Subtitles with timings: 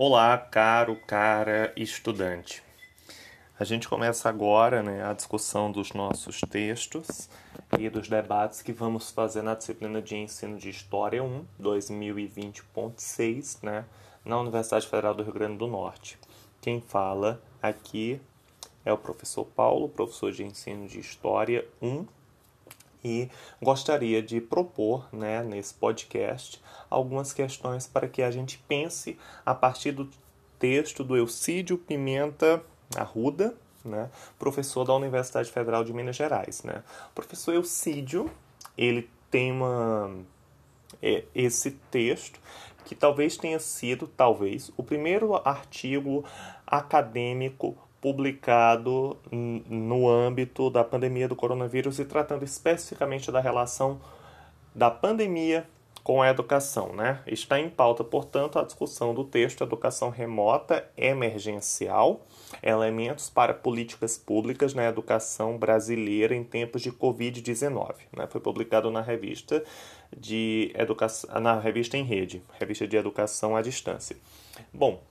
[0.00, 2.62] Olá, caro, cara estudante.
[3.58, 7.28] A gente começa agora né, a discussão dos nossos textos
[7.76, 13.86] e dos debates que vamos fazer na disciplina de ensino de História 1, 2020.6, né,
[14.24, 16.16] na Universidade Federal do Rio Grande do Norte.
[16.60, 18.20] Quem fala aqui
[18.84, 22.06] é o professor Paulo, professor de ensino de História 1
[23.08, 23.30] e
[23.62, 29.92] gostaria de propor né, nesse podcast algumas questões para que a gente pense a partir
[29.92, 30.08] do
[30.58, 32.62] texto do Eucídio Pimenta
[32.96, 36.62] Arruda, né, professor da Universidade Federal de Minas Gerais.
[36.62, 36.82] Né.
[37.10, 38.30] O professor Eucídio,
[38.76, 40.10] ele tem uma,
[41.02, 42.38] é, esse texto
[42.84, 46.24] que talvez tenha sido, talvez, o primeiro artigo
[46.66, 54.00] acadêmico publicado no âmbito da pandemia do coronavírus e tratando especificamente da relação
[54.74, 55.66] da pandemia
[56.04, 56.94] com a educação.
[56.94, 57.20] Né?
[57.26, 62.24] Está em pauta, portanto, a discussão do texto Educação Remota Emergencial,
[62.62, 67.94] elementos para políticas públicas na educação brasileira em tempos de Covid-19.
[68.16, 68.26] Né?
[68.28, 69.62] Foi publicado na revista
[70.16, 74.16] de educação, na revista em rede, revista de educação à distância.
[74.72, 75.02] Bom,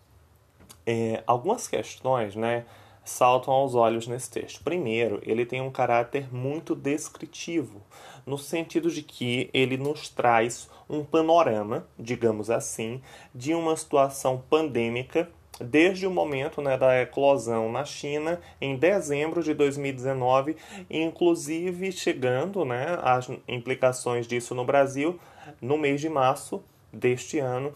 [0.83, 2.65] é, algumas questões, né?
[3.09, 4.63] Saltam aos olhos nesse texto.
[4.63, 7.81] Primeiro, ele tem um caráter muito descritivo,
[8.25, 13.01] no sentido de que ele nos traz um panorama, digamos assim,
[13.33, 19.53] de uma situação pandêmica desde o momento né, da eclosão na China em dezembro de
[19.53, 20.55] 2019,
[20.89, 25.19] inclusive chegando né, às implicações disso no Brasil
[25.61, 26.61] no mês de março
[26.91, 27.73] deste ano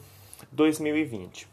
[0.51, 1.47] 2020.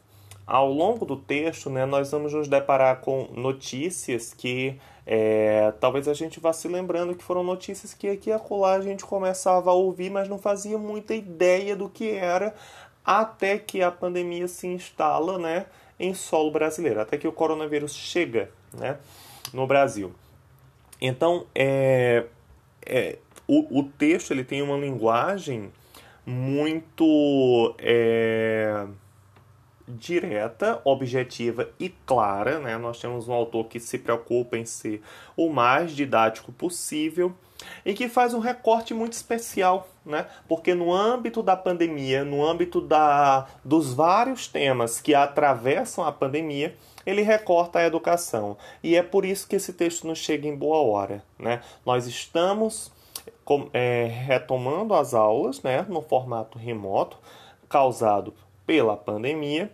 [0.48, 6.14] Ao longo do texto, né, nós vamos nos deparar com notícias que é, talvez a
[6.14, 9.74] gente vá se lembrando que foram notícias que aqui e acolá a gente começava a
[9.74, 12.54] ouvir, mas não fazia muita ideia do que era,
[13.04, 15.66] até que a pandemia se instala né,
[16.00, 18.96] em solo brasileiro, até que o coronavírus chega né,
[19.52, 20.14] no Brasil.
[20.98, 22.24] Então, é,
[22.86, 25.70] é, o, o texto ele tem uma linguagem
[26.24, 27.74] muito.
[27.78, 28.86] É,
[29.88, 32.58] direta, objetiva e clara.
[32.58, 32.76] Né?
[32.76, 35.02] Nós temos um autor que se preocupa em ser
[35.36, 37.34] o mais didático possível
[37.84, 40.26] e que faz um recorte muito especial, né?
[40.46, 46.76] Porque no âmbito da pandemia, no âmbito da, dos vários temas que atravessam a pandemia,
[47.04, 48.56] ele recorta a educação.
[48.82, 51.60] E é por isso que esse texto nos chega em boa hora, né?
[51.84, 52.92] Nós estamos
[53.72, 57.18] é, retomando as aulas, né, no formato remoto,
[57.68, 58.34] causado
[58.66, 59.72] pela pandemia,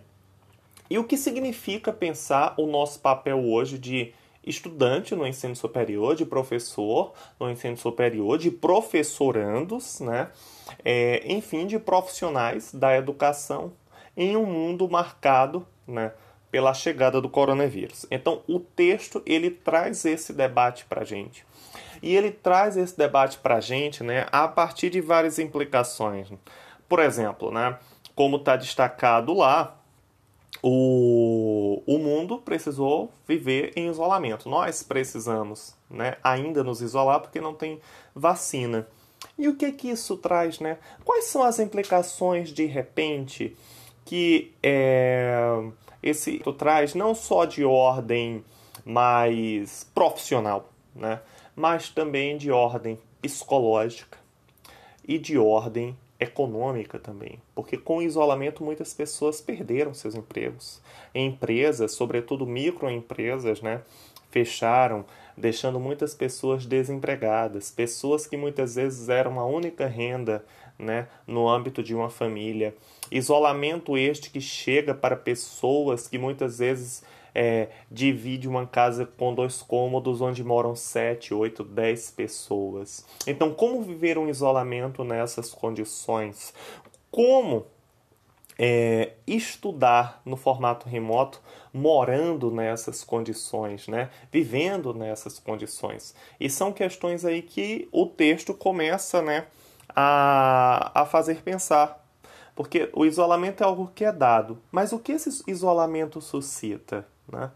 [0.89, 4.13] e o que significa pensar o nosso papel hoje de
[4.45, 10.29] estudante no ensino superior, de professor no ensino superior, de professorandos, né?
[10.83, 13.73] É, enfim, de profissionais da educação
[14.15, 16.11] em um mundo marcado né,
[16.51, 18.05] pela chegada do coronavírus.
[18.09, 21.45] Então, o texto ele traz esse debate para a gente.
[22.01, 26.31] E ele traz esse debate para a gente né, a partir de várias implicações.
[26.87, 27.77] Por exemplo, né,
[28.15, 29.77] como está destacado lá,
[30.61, 34.49] o, o mundo precisou viver em isolamento.
[34.49, 37.79] Nós precisamos né, ainda nos isolar porque não tem
[38.13, 38.87] vacina.
[39.37, 40.77] E o que que isso traz, né?
[41.03, 43.55] Quais são as implicações de repente
[44.05, 45.35] que é,
[46.01, 48.43] esse traz não só de ordem
[48.85, 51.21] mais profissional, né?
[51.55, 54.17] Mas também de ordem psicológica
[55.07, 60.81] e de ordem econômica também, porque com o isolamento muitas pessoas perderam seus empregos.
[61.13, 63.81] Empresas, sobretudo microempresas, né,
[64.31, 65.05] fecharam,
[65.37, 70.45] deixando muitas pessoas desempregadas, pessoas que muitas vezes eram a única renda,
[70.77, 72.75] né, no âmbito de uma família.
[73.11, 77.03] Isolamento este que chega para pessoas que muitas vezes
[77.35, 83.05] é, divide uma casa com dois cômodos onde moram sete, oito, dez pessoas.
[83.27, 86.53] Então, como viver um isolamento nessas condições?
[87.11, 87.65] Como
[88.57, 91.41] é, estudar no formato remoto,
[91.73, 94.09] morando nessas condições, né?
[94.31, 96.15] vivendo nessas condições.
[96.39, 99.47] E são questões aí que o texto começa né,
[99.89, 102.01] a, a fazer pensar.
[102.55, 107.05] Porque o isolamento é algo que é dado, mas o que esse isolamento suscita?
[107.31, 107.49] Né?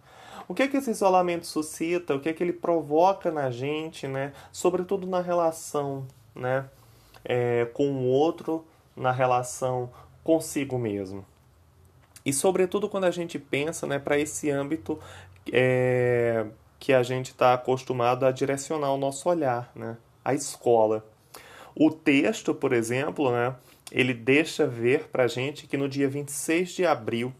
[0.47, 2.15] O que, é que esse isolamento suscita?
[2.15, 4.33] O que, é que ele provoca na gente, né?
[4.51, 6.65] sobretudo na relação né?
[7.23, 9.91] É, com o outro, na relação
[10.23, 11.25] consigo mesmo?
[12.25, 14.99] E, sobretudo, quando a gente pensa né, para esse âmbito
[15.51, 16.45] é,
[16.77, 19.97] que a gente está acostumado a direcionar o nosso olhar, né?
[20.23, 21.05] a escola.
[21.75, 23.55] O texto, por exemplo, né,
[23.91, 27.33] ele deixa ver para a gente que no dia 26 de abril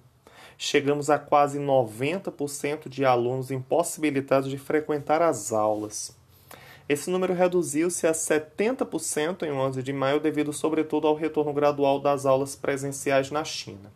[0.62, 6.14] chegamos a quase 90% de alunos impossibilitados de frequentar as aulas.
[6.90, 12.26] Esse número reduziu-se a 70% em 11 de maio, devido sobretudo ao retorno gradual das
[12.26, 13.90] aulas presenciais na China.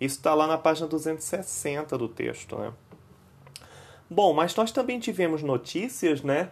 [0.00, 2.56] Isso está lá na página 260 do texto.
[2.56, 2.72] Né?
[4.08, 6.50] Bom, mas nós também tivemos notícias né,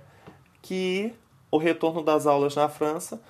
[0.60, 1.14] que
[1.48, 3.22] o retorno das aulas na França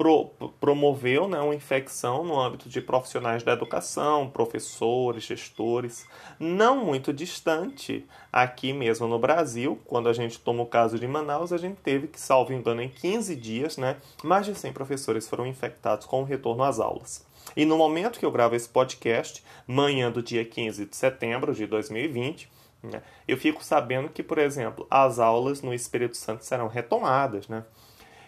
[0.00, 6.06] pro, promoveu né, uma infecção no âmbito de profissionais da educação, professores, gestores,
[6.38, 11.52] não muito distante aqui mesmo no Brasil, quando a gente toma o caso de Manaus,
[11.52, 15.46] a gente teve que, salvo engano, em 15 dias, né, mais de 100 professores foram
[15.46, 17.26] infectados com o retorno às aulas.
[17.54, 21.66] E no momento que eu gravo esse podcast, manhã do dia 15 de setembro de
[21.66, 22.50] 2020,
[22.84, 27.64] né, eu fico sabendo que, por exemplo, as aulas no Espírito Santo serão retomadas, né?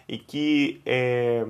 [0.07, 1.45] E que é,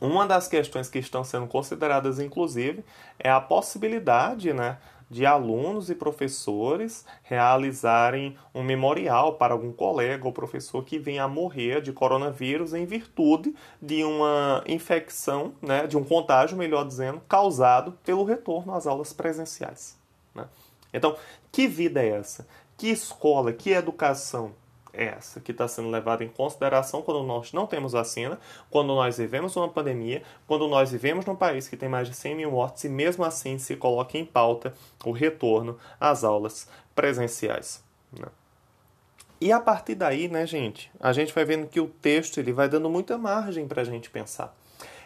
[0.00, 2.84] uma das questões que estão sendo consideradas, inclusive,
[3.18, 4.78] é a possibilidade né,
[5.10, 11.28] de alunos e professores realizarem um memorial para algum colega ou professor que venha a
[11.28, 17.92] morrer de coronavírus em virtude de uma infecção, né, de um contágio, melhor dizendo, causado
[18.04, 19.96] pelo retorno às aulas presenciais.
[20.34, 20.46] Né?
[20.92, 21.16] Então,
[21.52, 22.46] que vida é essa?
[22.76, 24.52] Que escola, que educação
[24.96, 28.38] essa que está sendo levada em consideração quando nós não temos vacina,
[28.70, 32.34] quando nós vivemos uma pandemia, quando nós vivemos num país que tem mais de 100
[32.34, 34.74] mil mortes e mesmo assim se coloca em pauta
[35.04, 37.82] o retorno às aulas presenciais.
[38.18, 38.26] Né?
[39.40, 42.68] E a partir daí, né, gente, a gente vai vendo que o texto ele vai
[42.68, 44.56] dando muita margem para a gente pensar.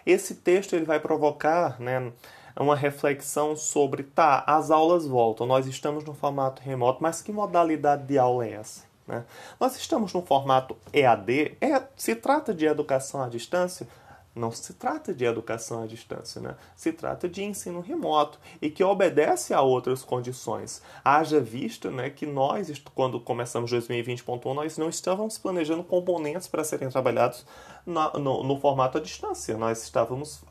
[0.07, 2.13] Esse texto ele vai provocar, né,
[2.57, 8.07] uma reflexão sobre, tá, as aulas voltam, nós estamos no formato remoto, mas que modalidade
[8.07, 8.88] de aula é essa?
[9.09, 9.25] Né?
[9.59, 13.89] Nós estamos no formato EAD, é, se trata de educação à distância?
[14.35, 16.55] Não se trata de educação à distância, né?
[16.77, 20.81] se trata de ensino remoto e que obedece a outras condições.
[21.03, 26.89] Haja visto né, que nós, quando começamos 2020.1, nós não estávamos planejando componentes para serem
[26.89, 27.45] trabalhados
[27.85, 29.57] no, no, formato à distância.
[29.57, 30.45] Nós estávamos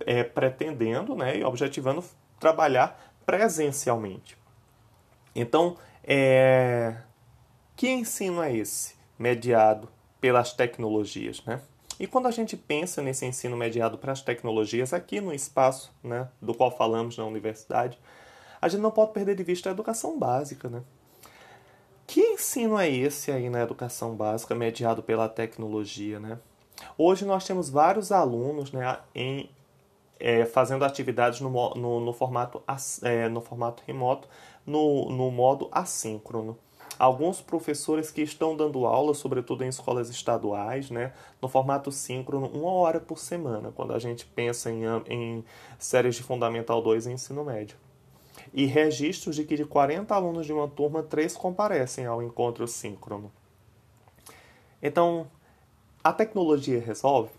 [0.00, 2.04] é, pretendendo né, e objetivando
[2.38, 4.36] trabalhar presencialmente.
[5.34, 6.94] Então, é,
[7.76, 9.88] que ensino é esse mediado
[10.20, 11.60] pelas tecnologias, né?
[11.98, 16.28] E quando a gente pensa nesse ensino mediado para as tecnologias aqui no espaço, né,
[16.42, 17.98] do qual falamos na universidade,
[18.60, 20.82] a gente não pode perder de vista a educação básica, né?
[22.06, 26.38] Que ensino é esse aí na educação básica mediado pela tecnologia, né?
[26.98, 29.48] Hoje nós temos vários alunos, né, em
[30.18, 32.62] é, fazendo atividades no, no, no formato,
[33.02, 34.28] é, no formato remoto,
[34.66, 36.58] no, no modo assíncrono
[36.98, 42.70] alguns professores que estão dando aula, sobretudo em escolas estaduais, né, no formato síncrono, uma
[42.70, 45.44] hora por semana, quando a gente pensa em, em
[45.78, 47.76] séries de Fundamental 2 e ensino médio.
[48.52, 53.32] E registros de que de 40 alunos de uma turma, 3 comparecem ao encontro síncrono.
[54.82, 55.26] Então,
[56.02, 57.30] a tecnologia resolve?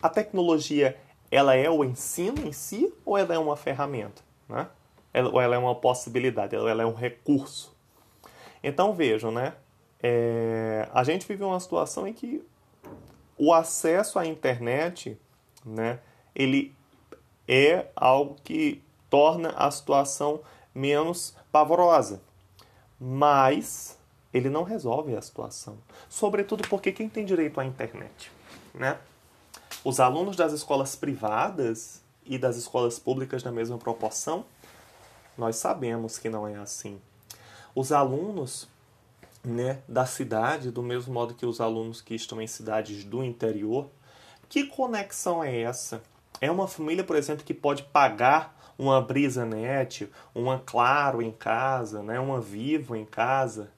[0.00, 0.96] A tecnologia,
[1.30, 4.22] ela é o ensino em si ou ela é uma ferramenta?
[4.48, 4.68] Né?
[5.32, 7.75] Ou ela é uma possibilidade, ela é um recurso?
[8.62, 9.54] Então vejam, né?
[10.02, 12.44] É, a gente vive uma situação em que
[13.38, 15.18] o acesso à internet,
[15.64, 16.00] né,
[16.34, 16.74] ele
[17.46, 20.40] é algo que torna a situação
[20.74, 22.20] menos pavorosa,
[23.00, 23.98] mas
[24.32, 28.30] ele não resolve a situação, sobretudo porque quem tem direito à internet,
[28.74, 28.98] né?
[29.84, 34.44] Os alunos das escolas privadas e das escolas públicas na mesma proporção,
[35.38, 37.00] nós sabemos que não é assim
[37.76, 38.66] os alunos
[39.44, 43.90] né, da cidade, do mesmo modo que os alunos que estão em cidades do interior.
[44.48, 46.02] Que conexão é essa?
[46.40, 52.02] É uma família, por exemplo, que pode pagar uma Brisa Net, uma Claro em casa,
[52.02, 53.70] né, uma Vivo em casa?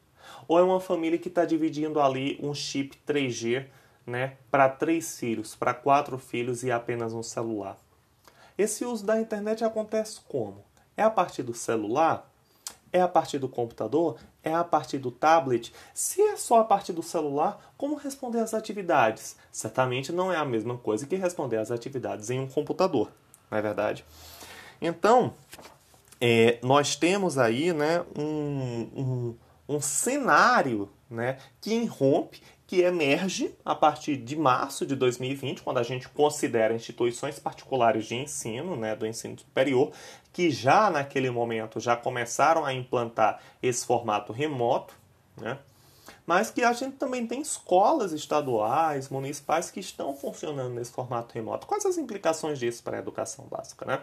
[0.47, 3.67] Ou é uma família que está dividindo ali um chip 3G
[4.07, 7.77] né, para três filhos, para quatro filhos e apenas um celular?
[8.57, 10.65] Esse uso da internet acontece como?
[10.97, 12.29] É a partir do celular?
[12.93, 14.17] É a partir do computador?
[14.43, 15.73] É a partir do tablet?
[15.93, 19.37] Se é só a partir do celular, como responder às atividades?
[19.53, 23.11] Certamente não é a mesma coisa que responder às atividades em um computador,
[23.51, 24.05] não é verdade?
[24.81, 25.35] Então,
[26.21, 29.37] é, nós temos aí né, um, um,
[29.69, 35.83] um cenário né, que irrompe que emerge a partir de março de 2020, quando a
[35.83, 39.91] gente considera instituições particulares de ensino, né, do ensino superior,
[40.35, 44.93] que já naquele momento já começaram a implantar esse formato remoto,
[45.39, 45.59] né,
[46.27, 51.67] mas que a gente também tem escolas estaduais, municipais que estão funcionando nesse formato remoto.
[51.67, 53.87] Quais as implicações disso para a educação básica?
[53.87, 53.99] Né?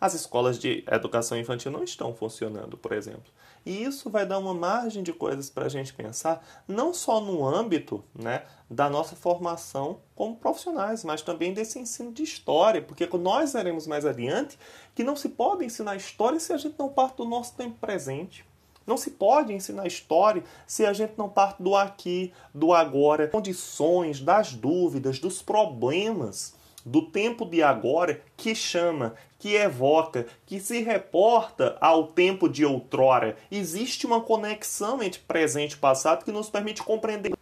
[0.00, 3.32] As escolas de educação infantil não estão funcionando, por exemplo.
[3.64, 7.44] E isso vai dar uma margem de coisas para a gente pensar, não só no
[7.44, 13.54] âmbito né, da nossa formação como profissionais, mas também desse ensino de história, porque nós
[13.54, 14.58] veremos mais adiante
[14.94, 18.44] que não se pode ensinar história se a gente não parte do nosso tempo presente.
[18.86, 24.20] Não se pode ensinar história se a gente não parte do aqui, do agora, condições,
[24.20, 26.54] das dúvidas, dos problemas
[26.86, 33.36] do tempo de agora que chama, que evoca, que se reporta ao tempo de outrora.
[33.50, 37.32] Existe uma conexão entre presente e passado que nos permite compreender.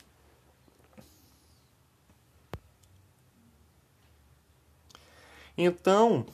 [5.57, 6.25] Então,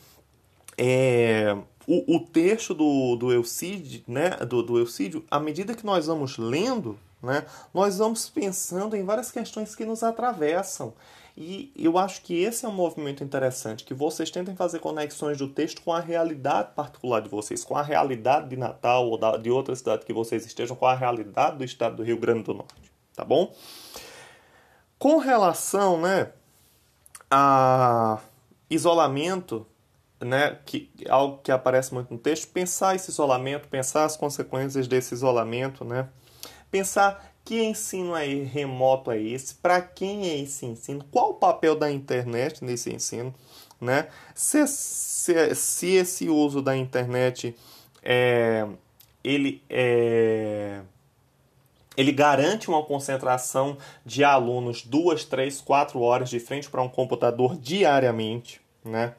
[0.79, 1.55] é,
[1.87, 6.39] o, o texto do, do Eucídio, né, do, do Eucídio, à medida que nós vamos
[6.39, 10.95] lendo, né, nós vamos pensando em várias questões que nos atravessam.
[11.43, 15.49] E eu acho que esse é um movimento interessante, que vocês tentem fazer conexões do
[15.49, 19.75] texto com a realidade particular de vocês, com a realidade de Natal ou de outra
[19.75, 23.25] cidade que vocês estejam, com a realidade do estado do Rio Grande do Norte, tá
[23.25, 23.55] bom?
[24.99, 26.31] Com relação, né,
[27.31, 28.19] a
[28.69, 29.67] isolamento,
[30.21, 35.15] né, que algo que aparece muito no texto, pensar esse isolamento, pensar as consequências desse
[35.15, 36.07] isolamento, né?
[36.71, 41.75] Pensar que ensino é remoto é esse, para quem é esse ensino, qual o papel
[41.75, 43.35] da internet nesse ensino,
[43.81, 44.09] né?
[44.35, 47.57] Se, se, se esse uso da internet
[48.03, 48.67] é,
[49.25, 50.81] ele é
[51.97, 57.57] ele garante uma concentração de alunos duas, três, quatro horas de frente para um computador
[57.57, 59.15] diariamente, né?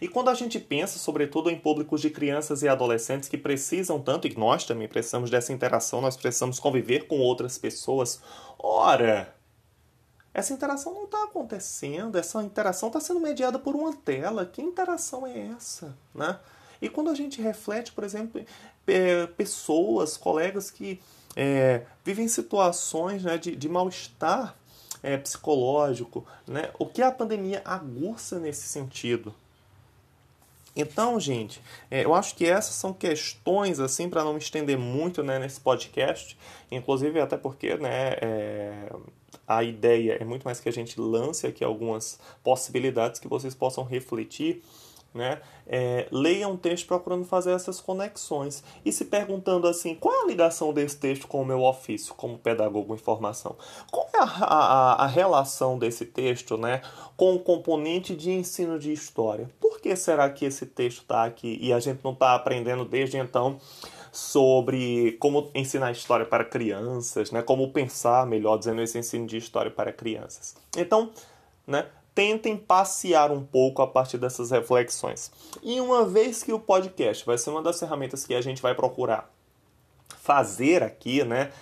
[0.00, 4.26] E quando a gente pensa, sobretudo, em públicos de crianças e adolescentes que precisam tanto,
[4.26, 8.20] e nós também precisamos dessa interação, nós precisamos conviver com outras pessoas,
[8.58, 9.34] ora,
[10.36, 14.44] essa interação não está acontecendo, essa interação está sendo mediada por uma tela.
[14.44, 15.96] Que interação é essa?
[16.14, 16.38] Né?
[16.80, 18.44] E quando a gente reflete, por exemplo,
[18.86, 21.00] é, pessoas, colegas que
[21.34, 24.54] é, vivem situações né, de, de mal-estar
[25.02, 26.70] é, psicológico, né?
[26.78, 29.34] o que a pandemia aguça nesse sentido?
[30.76, 35.22] Então, gente, é, eu acho que essas são questões, assim, para não me estender muito
[35.22, 36.36] né, nesse podcast,
[36.70, 38.92] inclusive até porque né, é,
[39.48, 43.84] a ideia é muito mais que a gente lance aqui algumas possibilidades que vocês possam
[43.84, 44.62] refletir
[45.16, 45.40] né?
[45.66, 50.26] É, leia um texto procurando fazer essas conexões e se perguntando assim: qual é a
[50.26, 53.56] ligação desse texto com o meu ofício como pedagogo em formação?
[53.90, 56.82] Qual é a, a, a relação desse texto né,
[57.16, 59.50] com o componente de ensino de história?
[59.58, 63.16] Por que será que esse texto está aqui e a gente não está aprendendo desde
[63.16, 63.58] então?
[64.16, 67.42] sobre como ensinar história para crianças, né?
[67.42, 70.56] Como pensar, melhor dizendo, esse ensino de história para crianças.
[70.74, 71.10] Então,
[71.66, 71.86] né?
[72.16, 75.30] Tentem passear um pouco a partir dessas reflexões.
[75.62, 78.74] E uma vez que o podcast vai ser uma das ferramentas que a gente vai
[78.74, 79.30] procurar
[80.22, 81.52] fazer aqui, né,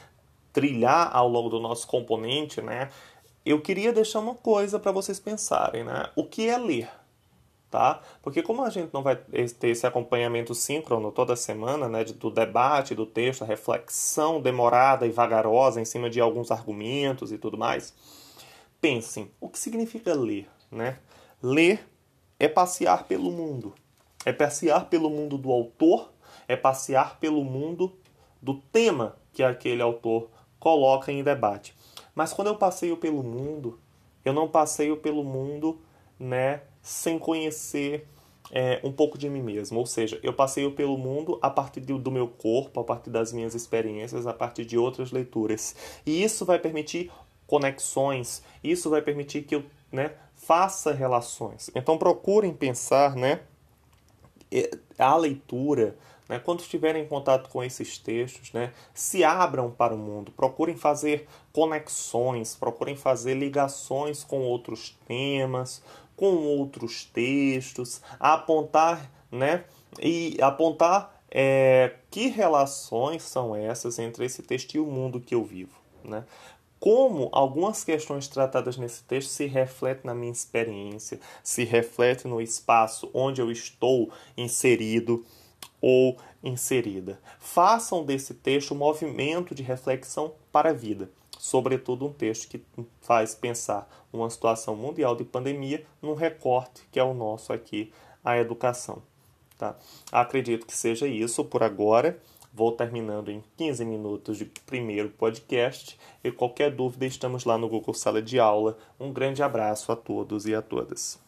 [0.52, 2.88] trilhar ao longo do nosso componente, né,
[3.44, 6.08] eu queria deixar uma coisa para vocês pensarem, né?
[6.16, 6.88] O que é ler?
[7.68, 8.00] Tá?
[8.22, 12.94] Porque como a gente não vai ter esse acompanhamento síncrono toda semana, né, do debate
[12.94, 17.92] do texto, a reflexão demorada e vagarosa em cima de alguns argumentos e tudo mais,
[18.84, 20.46] pensem, o que significa ler?
[20.70, 20.98] Né?
[21.42, 21.88] Ler
[22.38, 23.72] é passear pelo mundo.
[24.26, 26.12] É passear pelo mundo do autor,
[26.46, 27.94] é passear pelo mundo
[28.42, 30.28] do tema que aquele autor
[30.60, 31.74] coloca em debate.
[32.14, 33.80] Mas quando eu passeio pelo mundo,
[34.22, 35.80] eu não passeio pelo mundo
[36.18, 38.06] né, sem conhecer
[38.50, 39.78] é, um pouco de mim mesmo.
[39.78, 43.54] Ou seja, eu passeio pelo mundo a partir do meu corpo, a partir das minhas
[43.54, 45.74] experiências, a partir de outras leituras.
[46.04, 47.10] E isso vai permitir
[47.46, 48.42] conexões.
[48.62, 51.70] Isso vai permitir que eu né, faça relações.
[51.74, 53.40] Então procurem pensar né,
[54.98, 55.96] a leitura.
[56.26, 60.74] Né, quando estiverem em contato com esses textos, né, se abram para o mundo, procurem
[60.74, 65.82] fazer conexões, procurem fazer ligações com outros temas,
[66.16, 69.64] com outros textos, apontar, né,
[70.00, 75.44] e apontar é, que relações são essas entre esse texto e o mundo que eu
[75.44, 75.74] vivo.
[76.04, 76.24] Né?
[76.84, 83.10] Como algumas questões tratadas nesse texto se refletem na minha experiência, se refletem no espaço
[83.14, 85.24] onde eu estou inserido
[85.80, 87.18] ou inserida.
[87.38, 92.62] Façam desse texto um movimento de reflexão para a vida, sobretudo um texto que
[93.00, 97.90] faz pensar uma situação mundial de pandemia num recorte que é o nosso aqui,
[98.22, 99.02] a educação.
[99.56, 99.74] Tá?
[100.12, 102.20] Acredito que seja isso por agora.
[102.56, 107.92] Vou terminando em 15 minutos de primeiro podcast e qualquer dúvida estamos lá no Google
[107.92, 108.78] Sala de Aula.
[108.98, 111.23] Um grande abraço a todos e a todas.